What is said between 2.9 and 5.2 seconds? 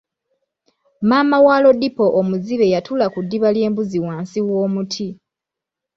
ku ddiba ly'embuzi wansi w'omuti.